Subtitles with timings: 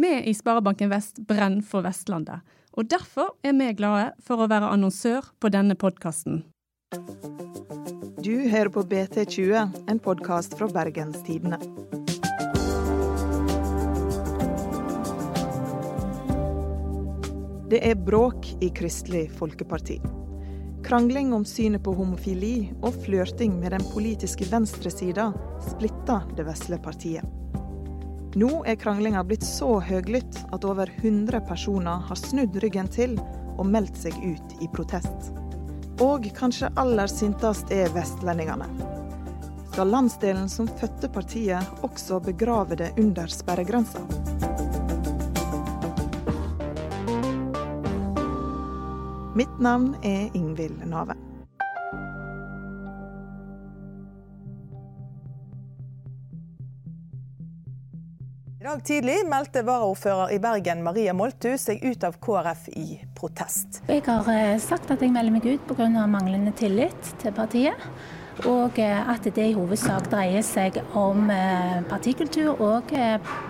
[0.00, 2.44] Vi i Sparebanken Vest brenner for Vestlandet,
[2.78, 6.44] og derfor er vi glade for å være annonsør på denne podkasten.
[8.22, 11.58] Du hører på BT20, en podkast fra Bergenstidene.
[17.66, 19.98] Det er bråk i Kristelig Folkeparti.
[20.86, 25.32] Krangling om synet på homofili og flørting med den politiske venstresida
[25.66, 27.37] splitter det vesle partiet.
[28.36, 33.14] Nå er kranglinga blitt så høglytt at over 100 personer har snudd ryggen til
[33.56, 35.30] og meldt seg ut i protest.
[36.04, 38.68] Og kanskje aller sintest er vestlendingene.
[39.72, 44.04] Skal landsdelen som fødte partiet også begrave det under sperregrensa?
[49.38, 51.16] Mitt navn er Ingvild Nave.
[58.68, 63.80] Dag tidlig meldte varaordfører i Bergen Maria Molthus seg ut av KrF i protest.
[63.88, 65.88] Jeg har eh, sagt at jeg melder meg ut pga.
[66.10, 67.88] manglende tillit til partiet.
[68.46, 72.92] Og eh, at det i hovedsak dreier seg om eh, partikultur og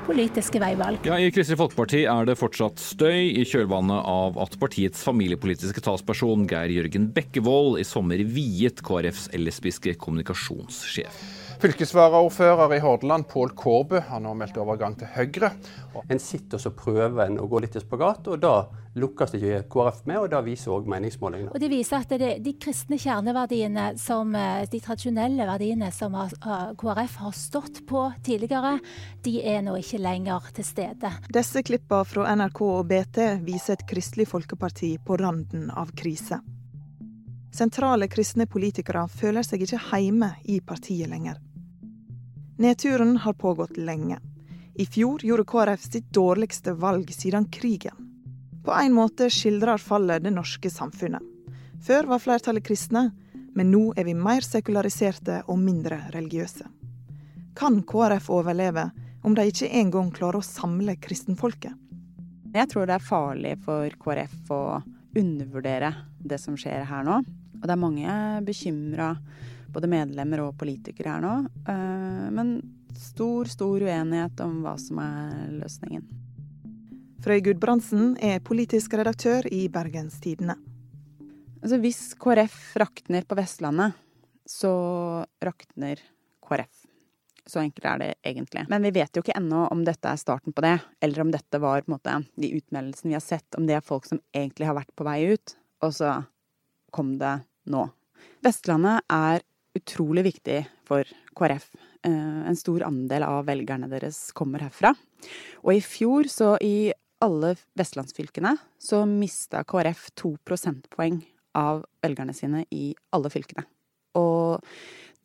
[0.07, 1.03] politiske veivalg.
[1.09, 6.47] Ja, I Kristelig Folkeparti er det fortsatt støy i kjølvannet av at partiets familiepolitiske talsperson
[6.49, 11.48] Geir Jørgen Bekkevold i sommer viet KrFs lesbiske kommunikasjonssjef.
[11.59, 15.49] Fylkesvaraordfører i Hordaland, Pål Kårbø, har nå meldt overgang til Høyre.
[16.07, 18.53] En sitter og så prøver en å gå litt i spagat, og da
[18.99, 21.51] lukkes ikke KrF med, og da viser òg meningsmålingene.
[21.51, 27.17] Og Det viser at det, de kristne kjerneverdiene, som, eh, de tradisjonelle verdiene som KrF
[27.25, 28.79] har stått på tidligere,
[29.23, 31.11] de er nå ikke lenger til stede.
[31.29, 36.39] Disse klippene fra NRK og BT viser et Kristelig Folkeparti på randen av krise.
[37.51, 41.41] Sentrale kristne politikere føler seg ikke hjemme i partiet lenger.
[42.59, 44.19] Nedturen har pågått lenge.
[44.75, 47.95] I fjor gjorde KrF sitt dårligste valg siden krigen.
[48.65, 51.23] På en måte skildrer fallet det norske samfunnet.
[51.87, 53.13] Før var flertallet kristne,
[53.55, 56.67] men nå er vi mer sekulariserte og mindre religiøse.
[57.55, 58.89] Kan KrF overleve
[59.23, 61.79] om de ikke engang klarer å samle kristenfolket?
[62.55, 64.63] Jeg tror det er farlig for KrF å
[65.15, 67.23] undervurdere det som skjer her nå.
[67.59, 68.19] Og det er mange
[68.51, 69.13] bekymra
[69.73, 71.35] både medlemmer og politikere her nå.
[71.69, 72.57] Eh, men
[72.99, 76.07] stor, stor uenighet om hva som er løsningen.
[77.25, 80.55] Frøy Gudbrandsen er politisk redaktør i Bergens Tidende.
[81.59, 83.97] Altså, hvis KrF rakner på Vestlandet,
[84.47, 84.71] så
[85.43, 85.99] rakner
[86.47, 86.87] KrF.
[87.49, 88.67] Så enkelt er det egentlig.
[88.71, 91.61] Men vi vet jo ikke ennå om dette er starten på det, eller om dette
[91.61, 94.69] var på en måte, de utmeldelsene vi har sett, om det er folk som egentlig
[94.69, 96.15] har vært på vei ut, og så
[96.95, 97.39] kom det
[97.73, 97.87] nå.
[98.45, 99.43] Vestlandet er
[99.77, 101.09] utrolig viktig for
[101.39, 101.69] KrF.
[102.07, 104.95] Eh, en stor andel av velgerne deres kommer herfra.
[105.65, 106.93] Og i fjor, så i
[107.25, 111.21] alle vestlandsfylkene, så mista KrF to prosentpoeng
[111.59, 113.67] av velgerne sine i alle fylkene.
[114.19, 114.63] Og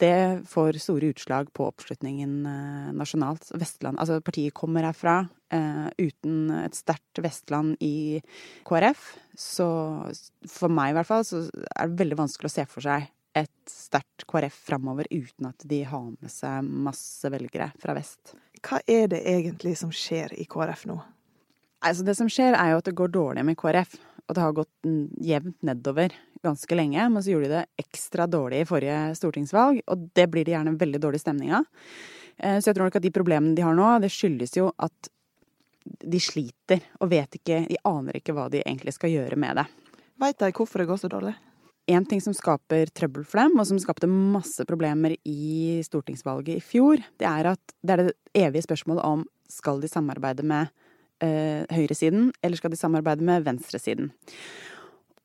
[0.02, 3.52] det får store utslag på oppslutningen eh, nasjonalt.
[3.62, 5.24] Vestland, altså partiet kommer herfra.
[5.53, 8.18] Uh, uten et sterkt Vestland i
[8.66, 9.03] KrF,
[9.38, 9.68] så
[10.50, 13.06] for meg i hvert fall, så er det veldig vanskelig å se for seg
[13.38, 18.36] et sterkt KrF framover uten at de har med seg masse velgere fra vest.
[18.64, 21.00] Hva er det egentlig som skjer i KrF nå?
[21.84, 23.98] Altså det som skjer, er jo at det går dårlig med KrF.
[24.24, 26.14] Og det har gått jevnt nedover
[26.44, 27.10] ganske lenge.
[27.10, 30.78] Men så gjorde de det ekstra dårlig i forrige stortingsvalg, og det blir det gjerne
[30.80, 31.68] veldig dårlig stemning av.
[32.38, 35.12] Eh, så jeg tror nok at de problemene de har nå, det skyldes jo at
[35.84, 39.66] de sliter og vet ikke De aner ikke hva de egentlig skal gjøre med det.
[40.24, 41.34] Veit de hvorfor det går så dårlig?
[41.92, 46.64] En ting som skaper trøbbel for dem, og som skapte masse problemer i stortingsvalget i
[46.64, 48.14] fjor, det er at det er det
[48.46, 50.72] evige spørsmålet om skal de samarbeide med
[51.24, 54.14] eh, høyresiden, eller skal de samarbeide med venstresiden.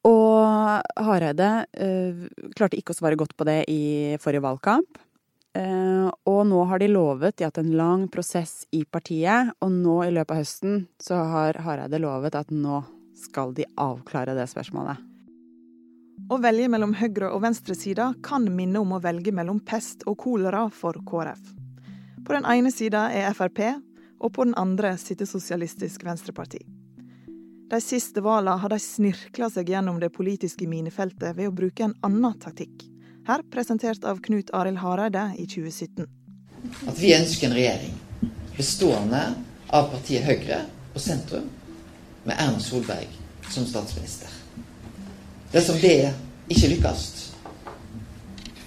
[0.09, 2.27] Og Hareide eh,
[2.57, 5.01] klarte ikke å svare godt på det i forrige valgkamp.
[5.59, 9.75] Eh, og nå har de lovet, de har hatt en lang prosess i partiet, og
[9.75, 12.83] nå i løpet av høsten så har Hareide lovet at nå
[13.19, 15.08] skal de avklare det spørsmålet.
[16.29, 20.67] Å velge mellom høyre- og venstresida kan minne om å velge mellom pest og kolera
[20.75, 21.41] for KrF.
[22.27, 23.63] På den ene sida er Frp,
[24.19, 26.61] og på den andre sitter Sosialistisk Venstreparti.
[27.71, 31.95] De siste valene har de snirkla seg gjennom det politiske minefeltet ved å bruke en
[32.03, 32.87] annen taktikk.
[33.29, 36.09] Her presentert av Knut Arild Hareide i 2017.
[36.89, 37.99] At vi ønsker en regjering
[38.57, 39.23] bestående
[39.69, 41.47] av partiet Høyre og sentrum,
[42.25, 43.13] med Erna Solberg
[43.53, 44.38] som statsminister.
[45.53, 46.15] Dersom det
[46.53, 47.05] ikke lykkes,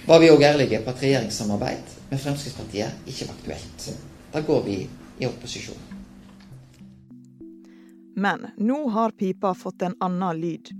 [0.07, 3.85] var vi òg ærlige på at regjeringssamarbeid med Fremskrittspartiet ikke var aktuelt.
[4.33, 4.77] Da går vi
[5.21, 5.77] i opposisjon.
[8.17, 10.73] Men nå har pipa fått en annen lyd.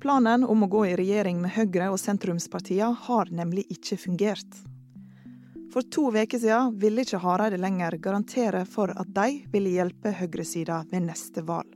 [0.00, 4.64] Planen om å gå i regjering med Høyre og sentrumspartiene har nemlig ikke fungert.
[5.72, 10.86] For to uker siden ville ikke Hareide lenger garantere for at de ville hjelpe høyresida
[10.88, 11.75] ved neste valg.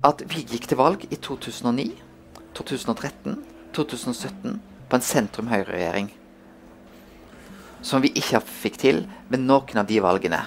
[0.00, 1.90] At vi gikk til valg i 2009,
[2.56, 3.34] 2013,
[3.76, 4.54] 2017
[4.88, 6.08] på en sentrum-høyre-regjering.
[7.84, 10.40] Som vi ikke fikk til ved noen av de valgene.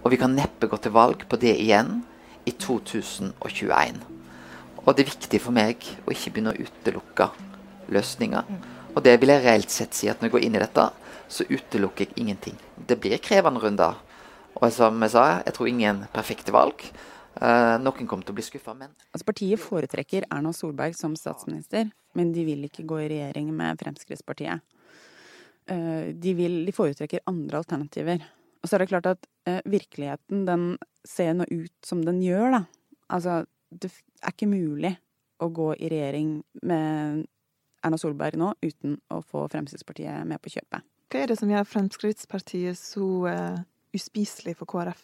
[0.00, 1.98] Og vi kan neppe gå til valg på det igjen
[2.48, 4.00] i 2021.
[4.80, 7.28] Og det er viktig for meg å ikke begynne å utelukke
[7.92, 8.48] løsninger.
[8.96, 10.88] Og det vil jeg reelt sett si at når jeg går inn i dette,
[11.28, 12.56] så utelukker jeg ingenting.
[12.80, 14.00] Det blir krevende runder.
[14.56, 16.88] Og som jeg sa, jeg tror ingen perfekte valg.
[17.38, 21.86] Uh, noen kommer til å bli skuffa, men altså, Partiet foretrekker Erna Solberg som statsminister,
[22.18, 24.64] men de vil ikke gå i regjering med Fremskrittspartiet.
[25.70, 28.24] Uh, de, vil, de, foretrekker andre alternativer.
[28.60, 30.64] Og så er det klart at uh, virkeligheten den
[31.06, 32.64] ser nå ut som den gjør, da.
[33.14, 34.96] Altså, det er ikke mulig
[35.40, 36.34] å gå i regjering
[36.66, 37.24] med
[37.86, 40.84] Erna Solberg nå uten å få Fremskrittspartiet med på kjøpet.
[41.10, 43.62] Hva er det som gjør Fremskrittspartiet så uh,
[43.96, 45.00] uspiselig for KrF?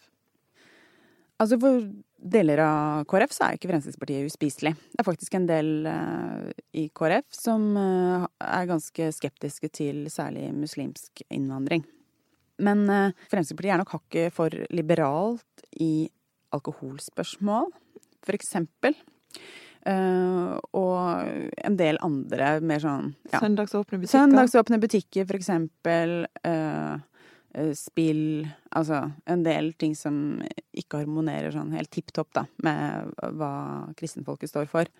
[1.37, 1.83] Altså For
[2.17, 4.73] deler av KrF så er ikke Fremskrittspartiet uspiselig.
[4.73, 10.49] Det er faktisk en del uh, i KrF som uh, er ganske skeptiske til særlig
[10.55, 11.85] muslimsk innvandring.
[12.57, 12.87] Men
[13.29, 16.09] Fremskrittspartiet er nok hakket for liberalt i
[16.57, 17.69] alkoholspørsmål,
[18.25, 18.97] for eksempel.
[19.85, 23.43] Og en del andre mer sånn ja.
[23.43, 24.15] Søndagsåpne butikker.
[24.15, 26.15] Søndagsåpne butikker, for eksempel.
[26.41, 26.97] Uh,
[27.77, 28.47] spill.
[28.75, 30.39] Altså en del ting som
[30.77, 33.51] ikke harmonerer sånn helt tipp topp med hva
[33.97, 34.91] kristenfolket står for.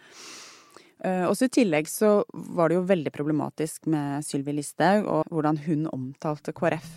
[1.03, 5.85] også i tillegg så var det jo veldig problematisk med Sylvi Listhaug og hvordan hun
[5.91, 6.89] omtalte KrF.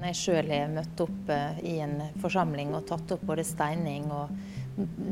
[0.00, 1.28] Når Jeg sjøl har møtt opp
[1.60, 4.32] i en forsamling og tatt opp både steining og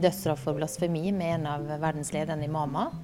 [0.01, 2.95] dødsstraff for blasfemi med en av verdens ledende imamer.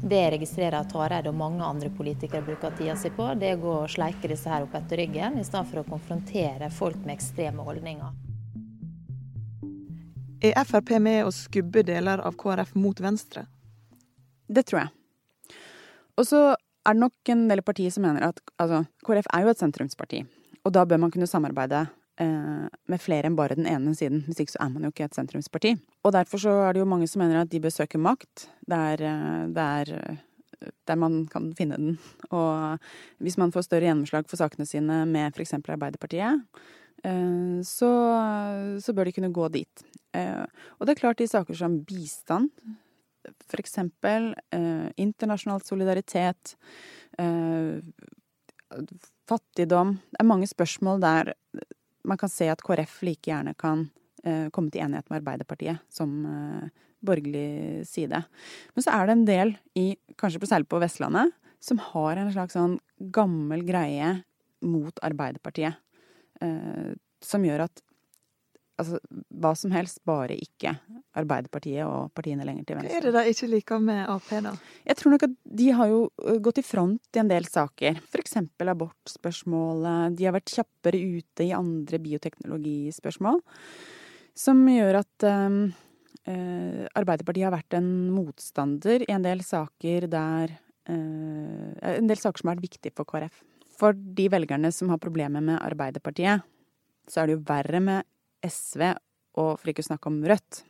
[0.00, 3.58] Det jeg registrerer at Hareide og mange andre politikere bruker tida si på, det er
[3.58, 7.02] å gå og sleike disse her opp etter ryggen, i stedet for å konfrontere folk
[7.04, 8.14] med ekstreme holdninger.
[10.40, 13.44] Er Frp med å skubbe deler av KrF mot Venstre?
[14.48, 15.58] Det tror jeg.
[16.16, 19.52] Og så er det nok en del partier som mener at altså, KrF er jo
[19.52, 20.22] et sentrumsparti.
[20.64, 21.84] Og da bør man kunne samarbeide
[22.20, 24.24] med flere enn bare den ene siden.
[24.26, 25.74] Hvis ikke så er man jo ikke et sentrumsparti.
[26.04, 29.00] Og derfor så er det jo mange som mener at de bør søke makt der,
[29.00, 30.18] eh, der,
[30.88, 31.98] der man kan finne den.
[32.30, 32.78] Og
[33.18, 35.54] hvis man får større gjennomslag for sakene sine med f.eks.
[35.60, 36.44] Arbeiderpartiet,
[37.04, 37.90] eh, så,
[38.80, 39.86] så, bør de kunne gå dit.
[40.12, 42.50] Og det er klart i saker som bistand,
[43.46, 43.78] f.eks.
[44.98, 46.56] internasjonal solidaritet,
[49.30, 51.32] fattigdom Det er mange spørsmål der
[52.04, 53.88] man kan se at KrF like gjerne kan
[54.24, 58.22] eh, komme til enighet med Arbeiderpartiet som eh, borgerlig side.
[58.74, 59.86] Men så er det en del, i,
[60.20, 62.78] kanskje særlig på Vestlandet, som har en slags sånn
[63.12, 64.14] gammel greie
[64.64, 65.80] mot Arbeiderpartiet.
[66.40, 67.82] Eh, som gjør at
[68.80, 69.00] altså,
[69.40, 70.74] hva som helst, bare ikke
[71.20, 72.92] Arbeiderpartiet og partiene lenger til venstre.
[72.92, 74.52] Hva er det da ikke liker med Ap, da?
[74.86, 76.00] Jeg tror nok at de har jo
[76.44, 77.98] gått i front i en del saker.
[78.06, 78.38] F.eks.
[78.74, 80.16] abortspørsmålet.
[80.18, 83.42] De har vært kjappere ute i andre bioteknologispørsmål.
[84.38, 85.60] Som gjør at um,
[86.30, 92.40] uh, Arbeiderpartiet har vært en motstander i en del saker der uh, En del saker
[92.40, 93.42] som har vært viktige for KrF.
[93.80, 96.46] For de velgerne som har problemer med Arbeiderpartiet,
[97.10, 98.06] så er det jo verre med
[98.46, 98.90] SV,
[99.40, 100.62] og for ikke å snakke om Rødt.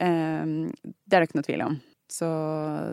[0.00, 1.78] Ehm, det er det ikke noe tvil om.
[2.10, 2.28] Så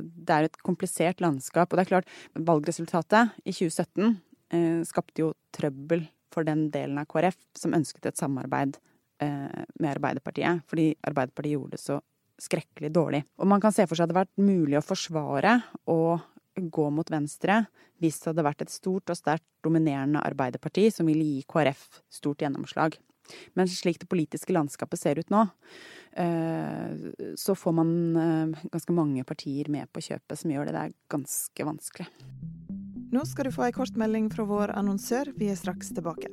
[0.01, 1.69] det er et komplisert landskap.
[1.69, 4.07] Og det er klart, valgresultatet i 2017
[4.53, 8.79] eh, skapte jo trøbbel for den delen av KrF som ønsket et samarbeid
[9.21, 10.65] eh, med Arbeiderpartiet.
[10.69, 11.99] Fordi Arbeiderpartiet gjorde det så
[12.41, 13.21] skrekkelig dårlig.
[13.37, 15.59] Og man kan se for seg at det hadde vært mulig å forsvare
[15.93, 17.63] og gå mot venstre
[18.01, 22.43] hvis det hadde vært et stort og sterkt dominerende Arbeiderparti som ville gi KrF stort
[22.43, 22.97] gjennomslag.
[23.57, 25.45] Men slik det politiske landskapet ser ut nå,
[26.19, 26.95] eh,
[27.39, 30.75] så får man eh, ganske mange partier med på kjøpet, som gjør det.
[30.75, 32.09] Det er ganske vanskelig.
[33.13, 35.35] Nå skal du få ei kort melding fra vår annonsør.
[35.37, 36.31] Vi er straks tilbake.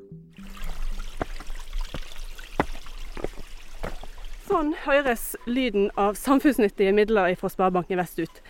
[4.51, 8.41] Sånn høres lyden av samfunnsnyttige midler fra Sparebanken Vest ut.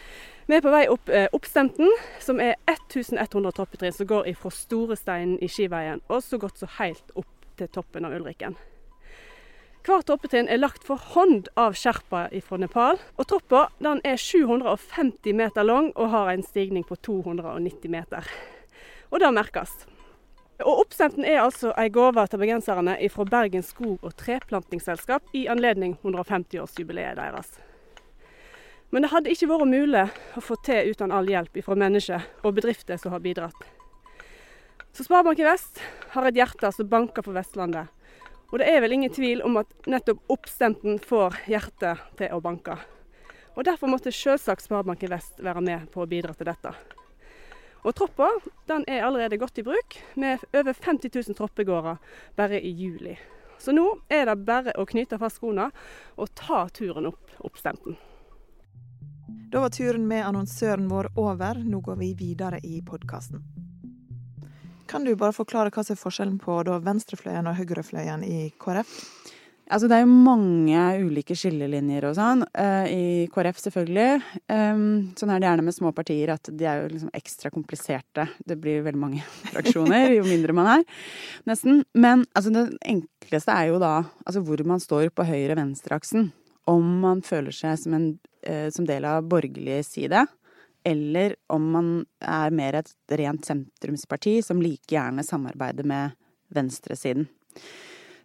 [0.48, 5.36] Vi er på vei opp eh, Oppstemten, som er 1100 trappetrinn som går fra Storesteinen
[5.44, 7.28] i Skiveien og så godt som helt opp
[7.60, 8.56] til toppen av Ulriken.
[9.80, 12.98] Hver toppetrinn er lagt for hånd av sherpa fra Nepal.
[13.16, 18.28] og Toppa er 750 meter lang og har en stigning på 290 meter.
[19.10, 19.86] Og det merkes.
[20.60, 25.96] Og Oppstemten er altså ei gave til bergenserne fra Bergen skog- og treplantingsselskap i anledning
[26.04, 27.56] 150-årsjubileet deres.
[28.90, 32.54] Men det hadde ikke vært mulig å få til uten all hjelp fra mennesker og
[32.54, 33.79] bedrifter som har bidratt.
[34.92, 35.80] Så Sparebanken Vest
[36.14, 37.90] har et hjerte som banker for Vestlandet.
[38.50, 42.74] Og det er vel ingen tvil om at nettopp oppstemten får hjertet til å banke.
[43.54, 46.74] Og Derfor måtte selvsagt Sparebanken Vest være med på å bidra til dette.
[47.86, 48.28] Og Troppa
[48.68, 51.96] den er allerede godt i bruk, med over 50 000 troppegårder
[52.36, 53.16] bare i juli.
[53.60, 55.70] Så nå er det bare å knyte fast skoene
[56.16, 57.96] og ta turen opp oppstemten.
[59.50, 61.58] Da var turen med annonsøren vår over.
[61.64, 63.69] Nå går vi videre i podkasten.
[64.90, 68.94] Kan du bare forklare hva som er forskjellen på venstrefløyen og høyrefløyen i KrF?
[69.70, 72.40] Altså, det er jo mange ulike skillelinjer og sånn.
[72.58, 74.16] Uh, I KrF selvfølgelig.
[74.50, 78.26] Um, sånn er det gjerne med små partier, at de er jo liksom ekstra kompliserte.
[78.42, 80.82] Det blir veldig mange fraksjoner jo mindre man er,
[81.46, 81.84] nesten.
[81.94, 83.92] Men altså, det enkleste er jo da
[84.24, 86.32] altså, hvor man står på høyre-venstre-aksen.
[86.70, 88.10] Om man føler seg som en
[88.42, 90.22] Eh, som del av borgerlig side,
[90.86, 96.16] eller om man er mer et rent sentrumsparti som like gjerne samarbeider med
[96.54, 97.28] venstresiden.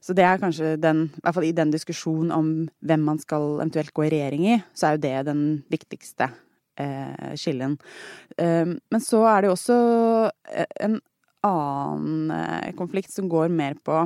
[0.05, 2.49] Så det er kanskje den, i hvert fall i den diskusjonen om
[2.85, 5.43] hvem man skal eventuelt gå i regjering i, så er jo det den
[5.73, 6.27] viktigste
[6.77, 7.79] eh, skillen.
[8.37, 9.77] Eh, men så er det jo også
[10.53, 10.99] eh, en
[11.45, 14.03] annen eh, konflikt som går mer på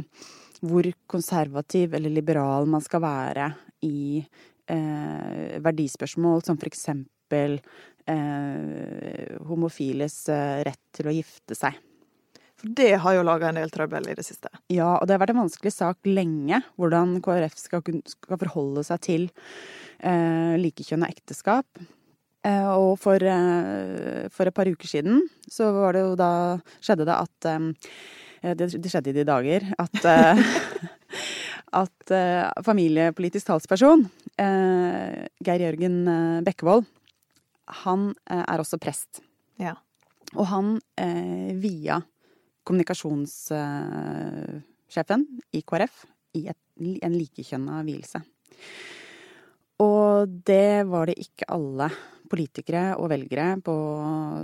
[0.59, 3.51] hvor konservativ eller liberal man skal være
[3.87, 7.59] i eh, verdispørsmål som for eksempel
[8.09, 11.77] eh, homofiles eh, rett til å gifte seg.
[12.59, 14.51] For det har jo laga en del trøbbel i det siste.
[14.73, 19.05] Ja, og det har vært en vanskelig sak lenge, hvordan KrF skal, skal forholde seg
[19.05, 19.29] til
[20.03, 21.79] eh, likekjønna ekteskap.
[22.47, 26.31] Eh, og for, eh, for, et par uker siden så var det jo da
[26.79, 27.65] skjedde det at eh,
[28.55, 29.97] det, det, skjedde i de dager at
[31.79, 34.07] at uh, familiepolitisk talsperson,
[34.39, 35.99] Geir Jørgen
[36.47, 36.87] Bekkevold,
[37.83, 39.21] han er også prest.
[39.61, 39.75] Ja.
[40.35, 40.81] Og han
[41.61, 42.01] via
[42.67, 45.21] kommunikasjonssjefen
[45.57, 46.05] i KrF
[46.37, 48.19] i et, en likekjønna vielse.
[49.79, 51.87] Og det var det ikke alle
[52.29, 53.75] politikere og velgere på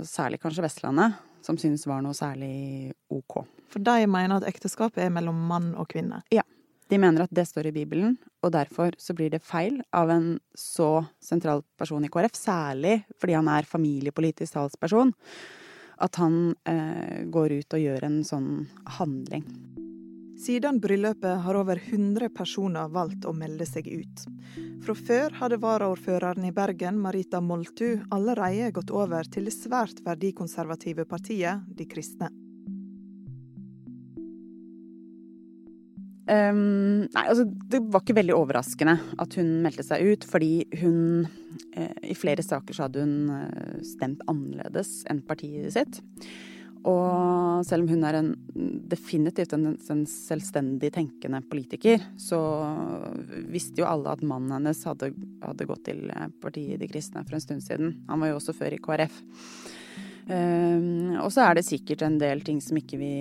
[0.08, 1.10] særlig kanskje Vestlandet
[1.46, 3.44] som syntes var noe særlig ok.
[3.70, 6.22] For de mener at ekteskapet er mellom mann og kvinne?
[6.34, 6.42] Ja.
[6.86, 8.14] De mener at det står i Bibelen,
[8.46, 13.38] og derfor så blir det feil av en så sentral person i KrF, særlig fordi
[13.38, 15.10] han er familiepolitisk talsperson,
[15.98, 18.52] at han eh, går ut og gjør en sånn
[18.98, 19.48] handling.
[20.36, 24.26] Siden bryllupet har over 100 personer valgt å melde seg ut.
[24.84, 31.08] Fra før hadde varaordføreren i Bergen, Marita Moltu, allerede gått over til det svært verdikonservative
[31.08, 32.28] partiet De kristne.
[36.26, 40.98] Um, nei, altså det var ikke veldig overraskende at hun meldte seg ut, fordi hun
[41.78, 46.00] eh, I flere saker så hadde hun eh, stemt annerledes enn partiet sitt.
[46.86, 48.28] Og selv om hun er en,
[48.90, 52.38] definitivt en, en, selvstendig tenkende politiker, så
[53.50, 55.10] visste jo alle at mannen hennes hadde,
[55.42, 58.00] hadde gått til eh, partiet De kristne for en stund siden.
[58.10, 59.22] Han var jo også før i KrF.
[60.26, 63.12] Uh, og så er det sikkert en del ting som ikke vi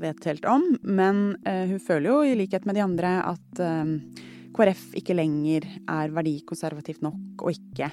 [0.00, 0.64] vet helt om.
[0.82, 5.66] Men uh, hun føler jo, i likhet med de andre, at uh, KrF ikke lenger
[5.88, 7.90] er verdikonservativt nok, og ikke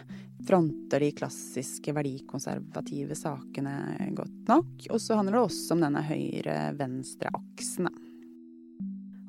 [0.48, 3.75] fronter de klassiske verdikonservative sakene
[4.15, 4.88] godt nok.
[4.89, 7.89] Og så handler det også om denne høyre-venstre-aksen.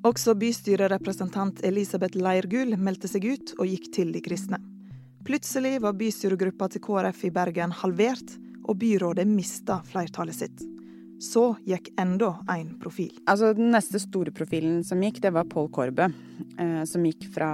[0.06, 4.62] Også bystyrerepresentant Elisabeth Leirgul meldte seg ut og gikk til de kristne.
[5.26, 8.38] Plutselig var bystyregruppa til KrF i Bergen halvert
[8.70, 10.62] og byrådet mista flertallet sitt.
[11.20, 13.12] Så gikk enda en profil.
[13.28, 16.08] Altså Den neste store profilen som gikk, det var Pål Korbe.
[16.56, 17.50] Eh, som gikk fra,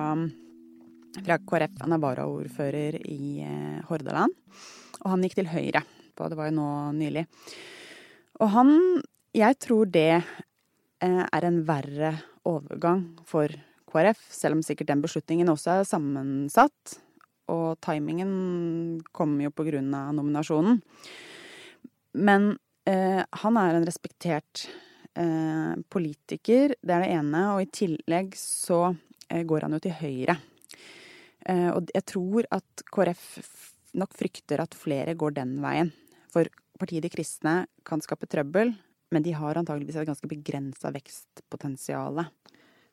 [1.17, 1.81] fra KrF.
[1.83, 4.37] Han er varaordfører i eh, Hordaland.
[5.03, 5.83] Og han gikk til Høyre.
[6.15, 6.71] På, det var jo nå
[7.01, 7.27] nylig.
[8.41, 8.77] Og han
[9.37, 10.23] Jeg tror det
[11.03, 12.15] eh, er en verre
[12.47, 13.51] overgang for
[13.91, 17.01] KrF, selv om sikkert den beslutningen også er sammensatt
[17.53, 20.81] og timingen kom jo på grunn av nominasjonen.
[22.17, 22.51] Men
[22.89, 24.67] eh, han er en respektert
[25.15, 28.81] eh, politiker, det er det ene, og i tillegg så
[29.29, 30.39] eh, går han jo til Høyre.
[31.47, 33.27] Eh, og jeg tror at KrF
[33.97, 35.93] nok frykter at flere går den veien.
[36.33, 38.75] For partiet De kristne kan skape trøbbel,
[39.15, 42.25] men de har antageligvis et ganske begrensa vekstpotensial.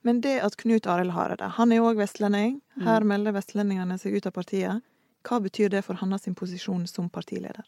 [0.03, 2.57] Men det at Knut Arild Hareide, han er jo òg vestlending.
[2.83, 3.11] Her mm.
[3.13, 4.83] melder vestlendingene seg ut av partiet.
[5.23, 7.63] Hva betyr det for hans posisjon som partileder?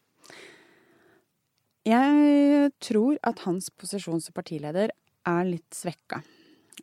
[1.88, 4.92] Jeg tror at hans posisjon som partileder
[5.26, 6.20] er litt svekka.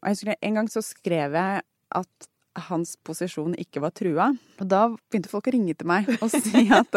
[0.00, 2.28] Og jeg husker En gang så skrev jeg at
[2.68, 4.30] hans posisjon ikke var trua.
[4.60, 6.96] Og da begynte folk å ringe til meg og si at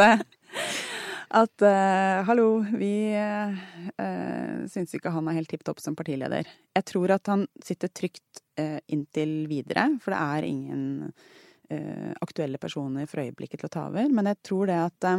[1.35, 6.47] at uh, hallo, vi uh, syns ikke han er helt tipp topp som partileder.
[6.75, 12.61] Jeg tror at han sitter trygt uh, inntil videre, for det er ingen uh, aktuelle
[12.61, 14.07] personer for øyeblikket til å ta over.
[14.11, 15.09] Men jeg tror det at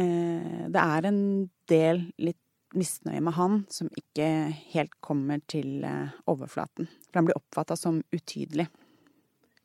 [0.00, 1.24] det er en
[1.68, 2.38] del litt
[2.78, 4.28] misnøye med han som ikke
[4.70, 5.82] helt kommer til
[6.30, 6.86] overflaten.
[7.10, 8.68] For han blir oppfatta som utydelig.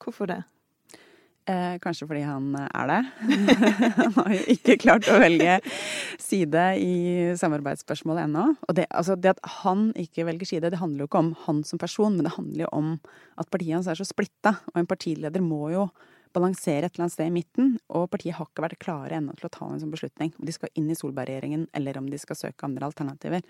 [0.02, 0.42] Hvorfor det?
[1.46, 3.02] Eh, kanskje fordi han er det.
[4.00, 5.60] han har jo ikke klart å velge
[6.22, 6.96] side i
[7.38, 8.48] samarbeidsspørsmålet ennå.
[8.66, 11.62] Og det, altså det, at han ikke velger side, det handler jo ikke om han
[11.68, 12.90] som person, men det handler jo om
[13.38, 14.56] at partiet hans er så splitta.
[14.74, 15.86] Og en partileder må jo
[16.36, 17.72] balansere et eller annet sted i midten.
[17.94, 20.34] Og partiet har ikke vært klare ennå til å ta en sånn beslutning.
[20.40, 23.46] Om de skal inn i Solberg-regjeringen, eller om de skal søke andre alternativer.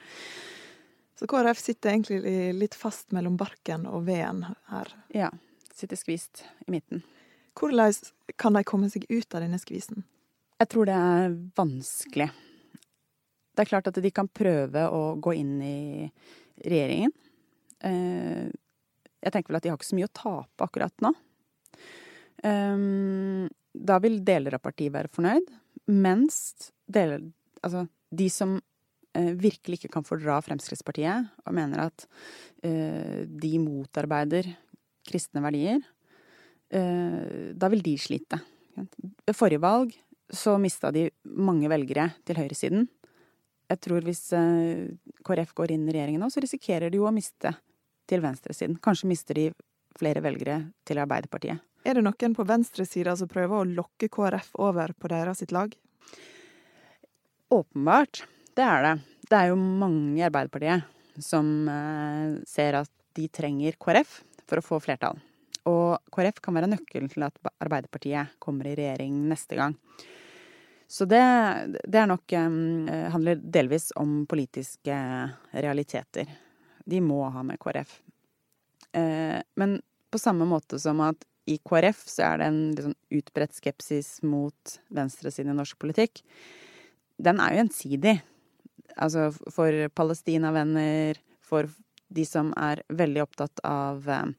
[1.15, 4.97] Så KrF sitter egentlig litt fast mellom barken og veden her?
[5.15, 5.31] Ja.
[5.71, 7.07] Sitter skvist i midten.
[7.55, 7.93] Hvordan
[8.35, 10.03] kan de komme seg ut av denne skvisen?
[10.59, 12.27] Jeg tror det er vanskelig.
[13.55, 16.07] Det er klart at de kan prøve å gå inn i
[16.63, 17.13] regjeringen.
[17.87, 18.51] Eh,
[19.23, 21.11] jeg tenker vel at de har ikke så mye å tape akkurat nå.
[22.43, 22.85] Eh,
[23.75, 25.49] da vil deler av partiet være fornøyd,
[25.91, 26.37] mens
[26.91, 27.23] deler,
[27.61, 27.85] altså,
[28.15, 28.57] de som
[29.15, 32.07] eh, virkelig ikke kan fordra Fremskrittspartiet, og mener at
[32.65, 34.47] de motarbeider
[35.05, 35.83] kristne verdier,
[36.69, 38.39] da vil de slite.
[38.75, 39.93] Ved forrige valg
[40.33, 42.87] så mista de mange velgere til høyresiden.
[43.69, 44.91] Jeg tror hvis eh,
[45.25, 47.55] KrF går inn i regjeringen nå, så risikerer de jo å miste
[48.09, 48.77] til venstresiden.
[48.83, 49.47] Kanskje mister de
[49.97, 51.61] flere velgere til Arbeiderpartiet.
[51.85, 55.73] Er det noen på venstresida som prøver å lokke KrF over på deres sitt lag?
[57.53, 58.25] Åpenbart.
[58.57, 58.95] Det er det.
[59.29, 64.65] Det er jo mange i Arbeiderpartiet som eh, ser at de trenger KrF for å
[64.65, 65.17] få flertall.
[65.69, 69.73] Og KrF kan være nøkkelen til at Arbeiderpartiet kommer i regjering neste gang.
[70.87, 71.21] Så det,
[71.89, 74.95] det er nok um, handler delvis om politiske
[75.53, 76.29] realiteter.
[76.85, 77.97] De må ha med KrF.
[78.93, 79.79] Uh, men
[80.13, 84.77] på samme måte som at i KrF så er det en liksom, utbredt skepsis mot
[84.93, 86.21] venstresiden i norsk politikk.
[87.17, 88.15] Den er jo gjensidig.
[88.95, 91.69] Altså for palestinavenner, for
[92.13, 94.29] de som er veldig opptatt av uh,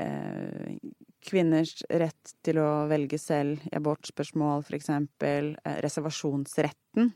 [0.00, 0.76] Eh,
[1.20, 4.88] kvinners rett til å velge selv i abortspørsmål, f.eks.
[4.90, 5.50] Eh,
[5.84, 7.12] reservasjonsretten.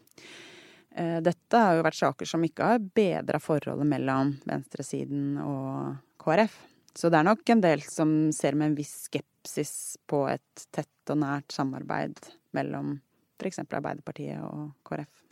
[0.95, 6.61] Eh, dette har jo vært saker som ikke har bedra forholdet mellom venstresiden og KrF.
[6.95, 11.11] Så det er nok en del som ser med en viss skepsis på et tett
[11.11, 12.21] og nært samarbeid
[12.55, 12.99] mellom
[13.41, 13.65] f.eks.
[13.65, 15.24] Arbeiderpartiet og KrF.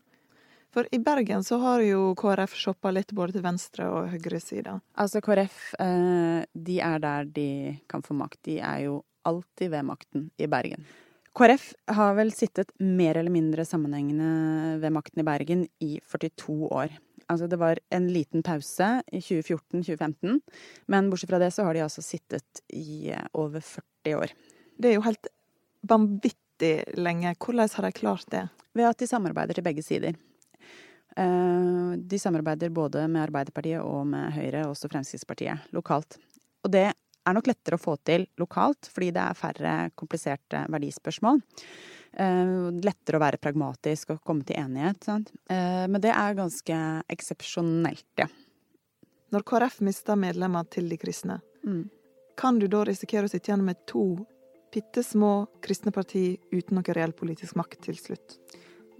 [0.72, 4.78] For i Bergen så har jo KrF shoppa litt både til venstre og høyresida.
[4.96, 7.48] Altså KrF, eh, de er der de
[7.92, 8.40] kan få makt.
[8.48, 10.86] De er jo alltid ved makten i Bergen.
[11.36, 16.96] KrF har vel sittet mer eller mindre sammenhengende ved makten i Bergen i 42 år.
[17.28, 20.40] Altså det var en liten pause i 2014-2015,
[20.88, 24.32] men bortsett fra det så har de altså sittet i eh, over 40 år.
[24.76, 25.32] Det er jo helt
[25.84, 27.36] vanvittig lenge.
[27.36, 28.46] Hvordan har de klart det?
[28.72, 30.16] Ved at de samarbeider til begge sider.
[31.16, 36.18] Eh, de samarbeider både med Arbeiderpartiet og med Høyre, og også Fremskrittspartiet, lokalt.
[36.64, 41.42] Og det er nok lettere å få til lokalt, fordi det er færre kompliserte verdispørsmål.
[42.12, 44.98] Uh, lettere å være pragmatisk og komme til enighet.
[45.06, 45.30] Sant?
[45.48, 46.78] men det er ganske
[47.12, 48.26] eksepsjonelt, ja.
[49.32, 51.86] Når KrF mister medlemmer til de kristne, mm.
[52.36, 54.04] kan du da risikere å sitte igjen med to
[54.72, 58.36] bitte små kristne parti uten noe reell politisk makt til slutt?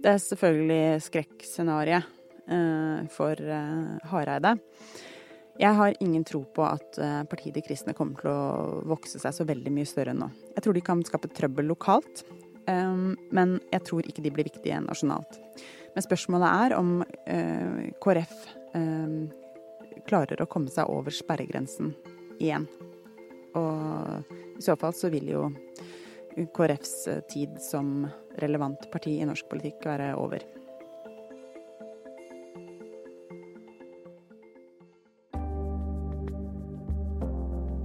[0.03, 2.07] Det er selvfølgelig skrekkscenarioet
[2.51, 4.57] uh, for uh, Hareide.
[5.61, 9.31] Jeg har ingen tro på at uh, partiet De kristne kommer til å vokse seg
[9.31, 10.27] så veldig mye større nå.
[10.57, 12.25] Jeg tror de kan skape trøbbel lokalt,
[12.67, 15.39] um, men jeg tror ikke de blir viktige nasjonalt.
[15.95, 16.93] Men spørsmålet er om
[18.03, 18.37] KrF
[18.73, 19.17] um,
[20.09, 21.93] klarer å komme seg over sperregrensen
[22.41, 22.67] igjen.
[23.55, 25.45] Og i så fall så vil jo
[26.33, 28.07] KrFs tid som
[28.41, 30.43] relevant parti i norsk politikk være over.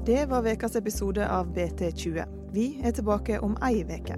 [0.09, 2.25] Det var ukas episode av BT20.
[2.53, 4.17] Vi er tilbake om ei uke.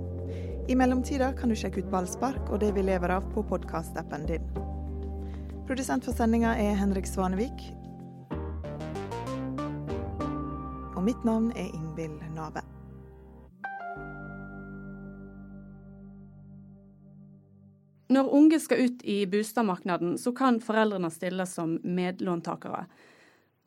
[0.71, 4.47] I mellomtida kan du sjekke ut Ballspark og det vi lever av på podkastappen din.
[5.67, 7.67] Produsent for sendinga er Henrik Svanevik.
[10.95, 12.70] Og mitt navn er Ingvild Nave.
[18.51, 22.87] Unge skal ut i boligmarkedet, så kan foreldrene stilles som medlåntakere.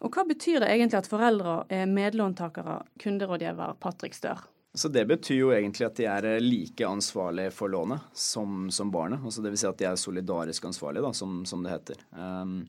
[0.04, 4.42] Og Hva betyr det egentlig at foreldre er medlåntakere, kunderådgiver Patrick Stør?
[4.76, 9.22] Så Det betyr jo egentlig at de er like ansvarlige for lånet som, som barnet.
[9.24, 9.62] Altså Dvs.
[9.62, 12.04] Si at de er solidarisk ansvarlige, da, som, som, det heter.
[12.12, 12.66] Um,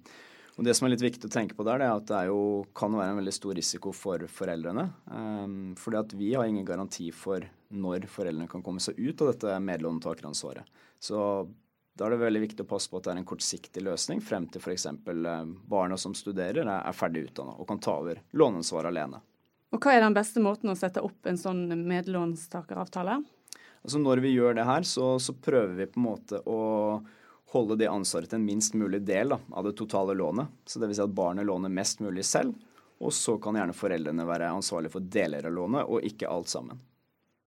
[0.55, 2.31] og Det som er litt viktig å tenke på der, det er at det er
[2.31, 4.87] jo, kan være en veldig stor risiko for foreldrene.
[5.11, 7.43] Um, fordi at vi har ingen garanti for
[7.75, 10.71] når foreldrene kan komme seg ut av dette medlåntakeransvaret.
[11.03, 11.19] Så
[11.95, 14.49] da er det veldig viktig å passe på at det er en kortsiktig løsning frem
[14.51, 14.87] til f.eks.
[14.91, 19.21] Eh, barna som studerer er ferdig utdanna og kan ta over låneansvaret alene.
[19.75, 23.21] Og Hva er den beste måten å sette opp en sånn medlånstakeravtale?
[23.85, 26.61] Altså Når vi gjør det her, så, så prøver vi på en måte å
[27.55, 30.51] holde det ansvaret til en minst mulig del da, av det totale lånet.
[30.67, 30.97] Så Dvs.
[30.99, 32.57] Si at barnet låner mest mulig selv,
[32.99, 36.81] og så kan gjerne foreldrene være ansvarlige for deler av lånet, og ikke alt sammen.